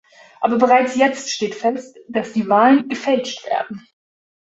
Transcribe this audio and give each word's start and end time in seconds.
Aber 0.39 0.57
bereits 0.57 0.95
jetzt 0.95 1.29
steht 1.29 1.53
fest, 1.53 1.95
dass 2.09 2.33
die 2.33 2.49
Wahlen 2.49 2.89
gefälscht 2.89 3.45
werden. 3.45 3.85